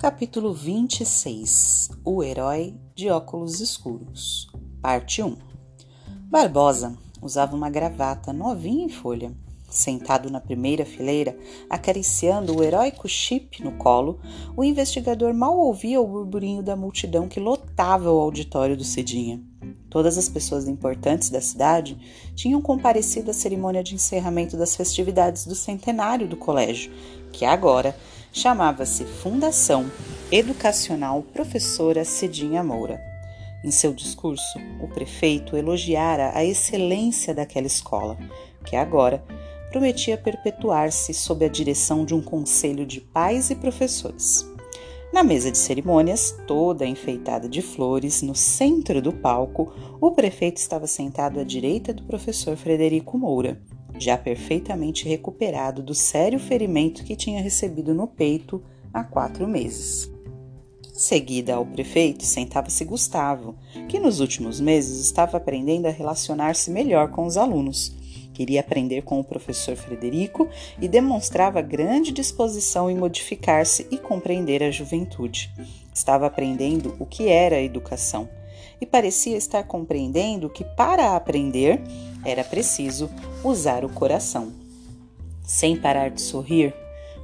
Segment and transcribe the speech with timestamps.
[0.00, 4.50] Capítulo 26 O herói de óculos escuros
[4.80, 5.36] Parte 1
[6.24, 9.30] Barbosa usava uma gravata novinha em folha.
[9.68, 14.18] Sentado na primeira fileira, acariciando o heróico chip no colo,
[14.56, 19.38] o investigador mal ouvia o burburinho da multidão que lotava o auditório do Cidinha.
[19.90, 25.54] Todas as pessoas importantes da cidade tinham comparecido à cerimônia de encerramento das festividades do
[25.54, 26.90] centenário do colégio,
[27.32, 27.94] que agora
[28.32, 29.90] chamava-se Fundação
[30.30, 33.00] Educacional Professora Cidinha Moura.
[33.64, 38.16] Em seu discurso, o prefeito elogiara a excelência daquela escola,
[38.64, 39.22] que agora
[39.70, 44.46] prometia perpetuar-se sob a direção de um conselho de pais e professores.
[45.12, 50.86] Na mesa de cerimônias, toda enfeitada de flores, no centro do palco, o prefeito estava
[50.86, 53.60] sentado à direita do professor Frederico Moura,
[54.00, 60.10] já perfeitamente recuperado do sério ferimento que tinha recebido no peito há quatro meses.
[60.94, 63.54] Seguida ao prefeito, sentava-se Gustavo,
[63.88, 67.94] que nos últimos meses estava aprendendo a relacionar-se melhor com os alunos.
[68.34, 70.48] Queria aprender com o professor Frederico
[70.80, 75.50] e demonstrava grande disposição em modificar-se e compreender a juventude.
[75.92, 78.28] Estava aprendendo o que era a educação
[78.80, 81.80] e parecia estar compreendendo que para aprender
[82.24, 83.10] era preciso
[83.44, 84.52] usar o coração.
[85.42, 86.74] Sem parar de sorrir,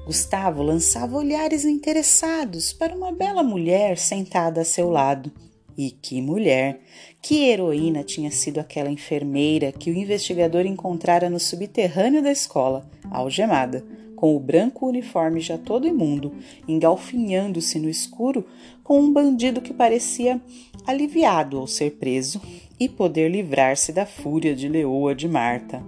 [0.06, 5.32] Gustavo lançava olhares interessados para uma bela mulher sentada a seu lado.
[5.76, 6.80] E que mulher!
[7.20, 13.84] Que heroína tinha sido aquela enfermeira que o investigador encontrara no subterrâneo da escola, algemada,
[14.16, 16.32] com o branco uniforme já todo imundo,
[16.66, 18.44] engalfinhando-se no escuro
[18.82, 20.40] com um bandido que parecia
[20.86, 22.40] aliviado ao ser preso
[22.80, 25.84] e poder livrar-se da fúria de leoa de Marta.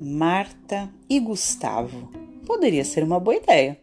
[0.00, 2.10] Marta e Gustavo.
[2.44, 3.78] Poderia ser uma boa ideia.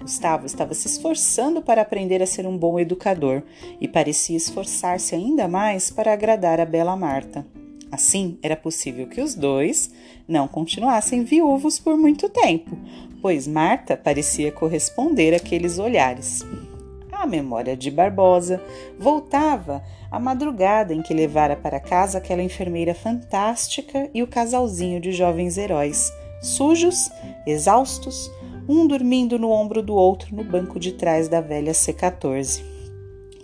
[0.00, 3.42] Gustavo estava se esforçando para aprender a ser um bom educador
[3.80, 7.46] e parecia esforçar-se ainda mais para agradar a bela Marta.
[7.90, 9.90] Assim, era possível que os dois
[10.28, 12.76] não continuassem viúvos por muito tempo,
[13.20, 16.44] pois Marta parecia corresponder àqueles olhares.
[17.10, 18.62] A memória de Barbosa
[18.98, 25.12] voltava à madrugada em que levara para casa aquela enfermeira fantástica e o casalzinho de
[25.12, 27.10] jovens heróis, sujos,
[27.46, 28.30] exaustos,
[28.68, 32.62] um dormindo no ombro do outro no banco de trás da velha C14.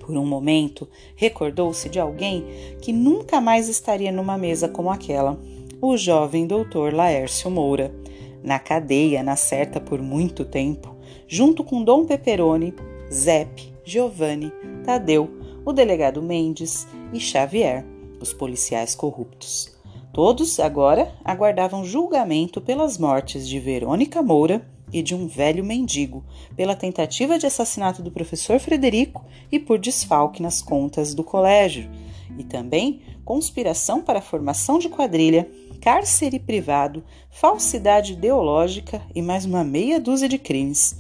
[0.07, 2.47] Por um momento, recordou-se de alguém
[2.81, 5.37] que nunca mais estaria numa mesa como aquela,
[5.83, 7.93] o jovem doutor Laércio Moura,
[8.41, 10.95] na cadeia, na certa por muito tempo,
[11.27, 12.73] junto com Dom Peperoni,
[13.13, 14.53] Zep, Giovanni,
[14.85, 15.29] Tadeu,
[15.65, 17.85] o delegado Mendes e Xavier,
[18.21, 19.77] os policiais corruptos.
[20.13, 26.25] Todos agora aguardavam julgamento pelas mortes de Verônica Moura e de um velho mendigo,
[26.57, 31.91] pela tentativa de assassinato do professor Frederico e por desfalque nas contas do colégio,
[32.39, 39.65] e também conspiração para a formação de quadrilha, cárcere privado, falsidade ideológica e mais uma
[39.65, 40.97] meia dúzia de crimes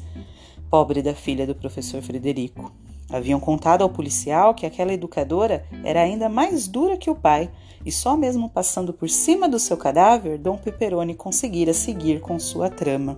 [0.70, 2.72] pobre da filha do professor Frederico.
[3.08, 7.50] Haviam contado ao policial que aquela educadora era ainda mais dura que o pai,
[7.84, 12.68] e só mesmo passando por cima do seu cadáver, Dom Peperoni conseguira seguir com sua
[12.68, 13.16] trama.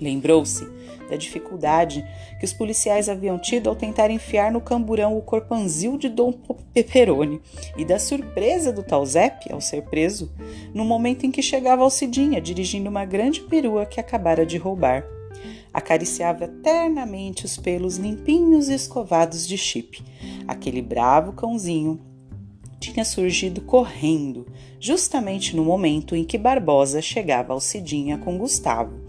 [0.00, 0.66] Lembrou-se
[1.08, 2.04] da dificuldade
[2.38, 6.32] que os policiais haviam tido ao tentar enfiar no camburão o corpanzil de Dom
[6.72, 7.40] Peperoni
[7.76, 10.32] e da surpresa do tal Zep ao ser preso
[10.72, 15.04] no momento em que chegava ao Cidinha dirigindo uma grande perua que acabara de roubar
[15.74, 20.04] acariciava eternamente os pelos limpinhos e escovados de Chip.
[20.46, 22.00] Aquele bravo cãozinho
[22.78, 24.46] tinha surgido correndo,
[24.78, 29.03] justamente no momento em que Barbosa chegava ao Cidinha com Gustavo,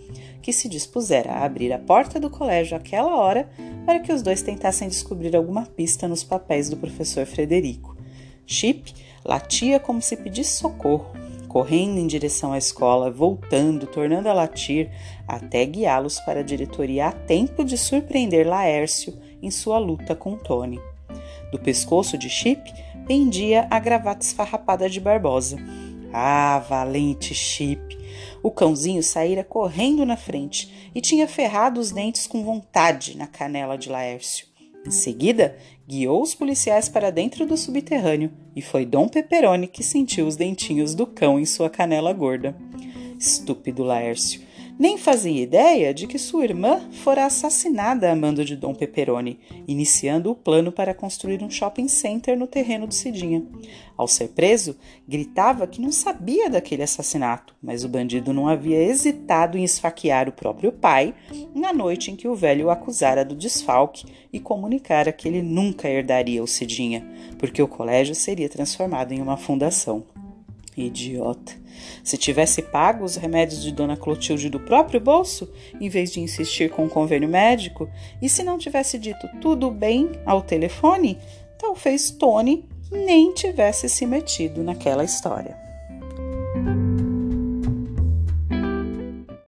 [0.46, 3.50] que se dispusera a abrir a porta do colégio àquela hora
[3.84, 7.98] para que os dois tentassem descobrir alguma pista nos papéis do professor Frederico.
[8.46, 8.94] Chip
[9.26, 11.12] latia como se pedisse socorro,
[11.48, 14.92] correndo em direção à escola, voltando, tornando a latir,
[15.28, 20.80] até guiá-los para a diretoria a tempo de surpreender Laércio em sua luta com Tony.
[21.52, 22.72] Do pescoço de Chip
[23.08, 25.58] pendia a gravata esfarrapada de Barbosa.
[26.14, 28.05] Ah, valente Chip!
[28.42, 33.78] O cãozinho saíra correndo na frente e tinha ferrado os dentes com vontade na canela
[33.78, 34.48] de Laércio.
[34.86, 35.58] Em seguida,
[35.88, 40.94] guiou os policiais para dentro do subterrâneo e foi Dom Peperoni que sentiu os dentinhos
[40.94, 42.56] do cão em sua canela gorda.
[43.20, 44.45] Estúpido Laércio!
[44.78, 50.30] Nem fazia ideia de que sua irmã fora assassinada a mando de Dom Pepperoni, iniciando
[50.30, 53.42] o plano para construir um shopping center no terreno de Cidinha.
[53.96, 54.76] Ao ser preso,
[55.08, 60.34] gritava que não sabia daquele assassinato, mas o bandido não havia hesitado em esfaquear o
[60.34, 61.16] próprio pai
[61.54, 65.88] na noite em que o velho o acusara do desfalque e comunicara que ele nunca
[65.90, 67.08] herdaria o Cidinha,
[67.38, 70.04] porque o colégio seria transformado em uma fundação.
[70.78, 71.54] Idiota.
[72.04, 76.70] Se tivesse pago os remédios de Dona Clotilde do próprio bolso, em vez de insistir
[76.70, 77.90] com o convênio médico,
[78.22, 81.18] e se não tivesse dito tudo bem ao telefone,
[81.58, 85.65] talvez Tony nem tivesse se metido naquela história.